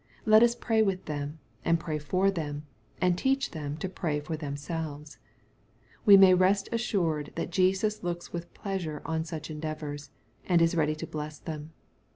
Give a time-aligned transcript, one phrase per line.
[0.25, 2.65] Let us pray with them, and pray for them,
[2.99, 5.19] and teach them to pray for themselves.
[6.07, 10.09] We may rest as sured that Jesus looks with pleasure on such endeavors,
[10.47, 11.73] and is ready to bless them.